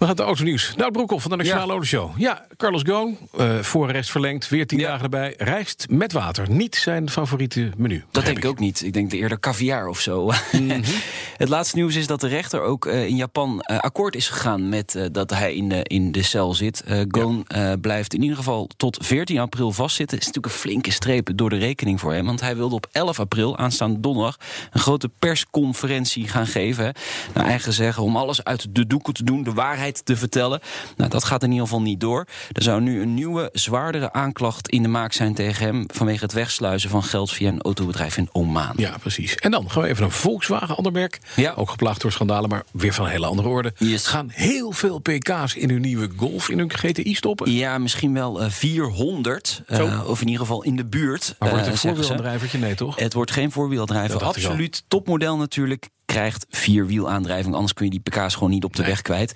[0.00, 0.74] We gaan het autonieuws.
[0.76, 1.72] Nou, Broekhoff van de Nationale ja.
[1.72, 2.10] Autoshow.
[2.16, 5.34] Ja, Carlos Ghosn, uh, voorrechts verlengd, weer tien dagen erbij.
[5.38, 6.50] Rijst met water.
[6.50, 8.04] Niet zijn favoriete menu.
[8.10, 8.82] Dat denk ik ook niet.
[8.82, 10.24] Ik denk eerder caviar of zo.
[10.52, 10.82] Mm -hmm.
[11.36, 14.68] het laatste nieuws is dat de rechter ook uh, in Japan uh, akkoord is gegaan...
[14.68, 16.84] met dat hij in de, in de cel zit.
[17.08, 17.76] Ghosn ja.
[17.76, 20.18] blijft in ieder geval tot 14 april vastzitten.
[20.18, 22.26] is natuurlijk een flinke streep door de rekening voor hem.
[22.26, 24.36] Want hij wilde op 11 april, aanstaande donderdag...
[24.70, 26.94] een grote persconferentie gaan geven.
[27.34, 29.42] Naar eigen zeggen, om alles uit de doeken te doen.
[29.42, 30.60] De waarheid te vertellen.
[30.96, 32.26] Nou, dat gaat in ieder geval niet door.
[32.52, 35.84] Er zou nu een nieuwe, zwaardere aanklacht in de maak zijn tegen hem...
[35.86, 38.72] vanwege het wegsluizen van geld via een autobedrijf in Oman.
[38.76, 39.34] Ja, precies.
[39.34, 41.20] En dan gaan we even naar Volkswagen, ander merk.
[41.36, 41.52] Ja.
[41.56, 43.72] Ook geplaagd door schandalen, maar weer van een hele andere orde.
[43.78, 44.06] Yes.
[44.06, 47.52] Gaan heel veel pk's in hun nieuwe Golf, in hun GTI stoppen?
[47.52, 49.62] Ja, misschien wel uh, 400.
[49.68, 51.36] Uh, of in ieder geval in de buurt.
[51.38, 52.58] Maar wordt het een voorwielaandrijvertje?
[52.58, 52.96] Nee, toch?
[52.96, 54.24] Het wordt geen voorwielaandrijver.
[54.24, 57.54] Absoluut topmodel natuurlijk krijgt vierwielaandrijving.
[57.54, 58.90] Anders kun je die pk's gewoon niet op de nee.
[58.90, 59.34] weg kwijt.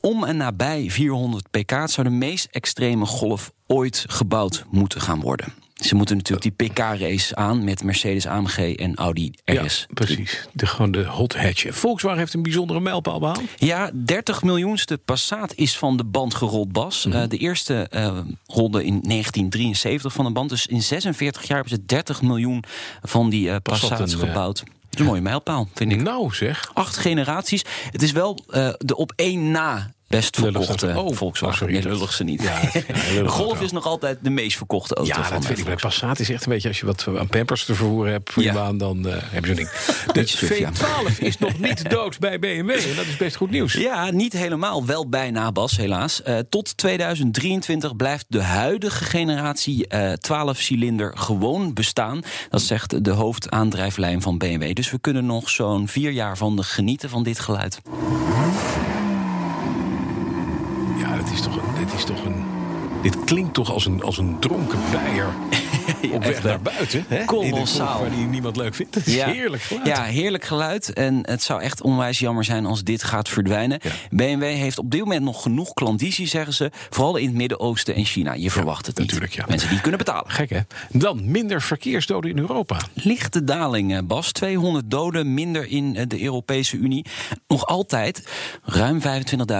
[0.00, 5.52] Om en nabij 400 pk zou de meest extreme golf ooit gebouwd moeten gaan worden.
[5.74, 9.86] Ze moeten natuurlijk die PK-race aan met Mercedes AMG en Audi RS.
[9.88, 10.48] Ja, precies.
[10.52, 11.66] De, gewoon de hot hatch.
[11.68, 13.40] Volkswagen heeft een bijzondere mijlpaal behaald.
[13.56, 17.04] Ja, 30 miljoenste Passat is van de band gerold, Bas.
[17.04, 17.22] Mm -hmm.
[17.22, 20.50] uh, de eerste uh, rolde in 1973 van de band.
[20.50, 22.64] Dus in 46 jaar hebben ze 30 miljoen
[23.02, 24.64] van die uh, Passats gebouwd.
[24.96, 26.02] Is een mooie mijlpaal, vind ik.
[26.02, 26.70] Nou zeg.
[26.74, 27.64] Acht generaties.
[27.90, 31.66] Het is wel uh, de op één na best verkochte oh, Volkswagen.
[31.66, 32.42] Oh, nee, lullig ze niet.
[32.42, 32.60] Ja,
[33.12, 35.14] ja, Golf is nog altijd de meest verkochte auto.
[35.14, 35.64] Ja, van dat vind ik.
[35.64, 36.68] Bij Passat is echt een beetje...
[36.68, 38.78] als je wat aan Pampers te vervoeren hebt voor je baan...
[38.78, 39.68] dan uh, heb je zo'n ding.
[40.12, 42.70] De suf, V12 is nog niet dood bij BMW.
[42.70, 43.72] En dat is best goed nieuws.
[43.72, 44.86] Ja, niet helemaal.
[44.86, 46.20] Wel bijna, Bas, helaas.
[46.26, 52.22] Uh, tot 2023 blijft de huidige generatie uh, 12-cilinder gewoon bestaan.
[52.50, 54.74] Dat zegt de hoofdaandrijflijn van BMW.
[54.74, 57.80] Dus we kunnen nog zo'n vier jaar van de genieten van dit geluid.
[61.36, 61.74] Is toch een.
[61.84, 62.44] Dit, is toch een,
[63.02, 65.34] dit klinkt toch als een, als een dronken bijer.
[66.12, 67.04] op weg naar buiten.
[67.08, 67.24] Hè?
[67.24, 68.00] Kolossaal.
[68.00, 69.06] Waar die niemand leuk vindt.
[69.06, 69.26] Is ja.
[69.28, 69.86] heerlijk geluid.
[69.86, 70.92] Ja, heerlijk geluid.
[70.92, 73.80] En het zou echt onwijs jammer zijn als dit gaat verdwijnen.
[73.82, 73.90] Ja.
[74.10, 76.70] BMW heeft op dit moment nog genoeg klandizie, zeggen ze.
[76.90, 78.32] Vooral in het Midden-Oosten en China.
[78.32, 79.06] Je verwacht het niet.
[79.06, 79.44] Natuurlijk, ja.
[79.48, 80.30] Mensen die kunnen betalen.
[80.30, 80.60] Gek, hè?
[80.90, 82.78] Dan minder verkeersdoden in Europa.
[82.92, 84.32] Lichte daling, Bas.
[84.32, 87.04] 200 doden minder in de Europese Unie.
[87.48, 88.28] Nog altijd
[88.62, 89.00] ruim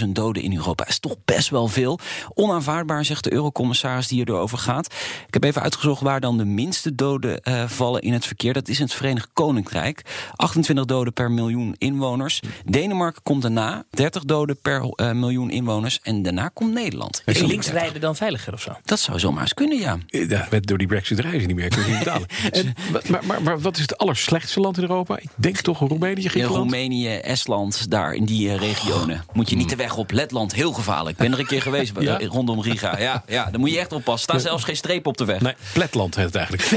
[0.00, 0.86] 25.000 doden in Europa.
[0.86, 1.98] is toch best wel veel.
[2.34, 4.86] Onaanvaardbaar, zegt de eurocommissaris die erover gaat.
[5.26, 8.52] Ik heb even uitgezocht waar dan de minste doden uh, vallen in het verkeer.
[8.52, 10.02] Dat is in het Verenigd Koninkrijk.
[10.36, 12.40] 28 doden per miljoen inwoners.
[12.64, 13.84] Denemarken komt daarna.
[13.90, 16.00] 30 doden per uh, miljoen inwoners.
[16.02, 17.22] En daarna komt Nederland.
[17.24, 18.72] Is links rijden dan veiliger of zo?
[18.84, 19.98] Dat zou zomaar eens kunnen, ja.
[20.06, 21.96] ja door die brexit reizen niet meer.
[21.98, 22.28] Betalen.
[22.50, 22.74] en,
[23.08, 25.18] maar, maar, maar, wat is het allerslechtste land in Europa?
[25.18, 26.70] Ik denk toch Roemenië, Griekenland?
[26.70, 29.24] Roemenië, Estland, daar in die uh, regionen.
[29.32, 30.10] Moet je niet de weg op.
[30.10, 31.16] Letland, heel gevaarlijk.
[31.16, 32.18] Ik ben er een keer geweest ja?
[32.18, 32.98] rondom Riga.
[32.98, 34.28] Ja, ja, daar moet je echt oppassen.
[34.28, 35.40] Staat zelfs geen streep op de weg.
[35.40, 35.54] Nee,
[35.98, 36.70] Heet het eigenlijk.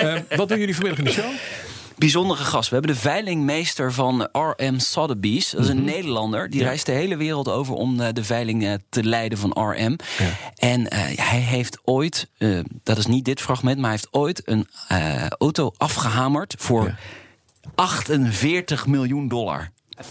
[0.00, 1.30] uh, wat doen jullie vanmiddag in de show?
[1.96, 2.68] Bijzondere gast.
[2.68, 5.50] We hebben de veilingmeester van RM Sotheby's.
[5.50, 5.92] Dat is een mm -hmm.
[5.92, 6.50] Nederlander.
[6.50, 6.66] Die ja.
[6.66, 9.96] reist de hele wereld over om uh, de veiling uh, te leiden van RM.
[10.18, 10.26] Ja.
[10.54, 12.28] En uh, hij heeft ooit,
[12.82, 14.66] dat is niet dit fragment, maar hij heeft ooit een
[15.38, 16.96] auto afgehamerd voor ja.
[17.74, 19.70] 48 miljoen dollar.
[20.02, 20.08] 5.050.000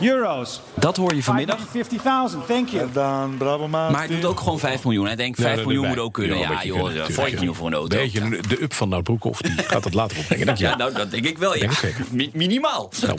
[0.00, 0.60] euros.
[0.74, 1.58] Dat hoor je vanmiddag.
[1.58, 1.64] 550.000,
[2.46, 2.92] thank you.
[2.92, 3.92] Dan, bravo man.
[3.92, 5.06] Maar hij doet ook gewoon 5 miljoen.
[5.06, 6.38] Hij denkt 5 ja, miljoen moet ook kunnen.
[6.38, 7.96] Ja, ja joh, voor voor een auto.
[7.96, 10.46] Beetje de up van Nout Broekhoff, die gaat dat later opbrengen.
[10.46, 11.70] Denk ja, nou, dat denk ik wel, ja.
[12.10, 12.90] Mi minimaal.
[13.00, 13.18] Nou.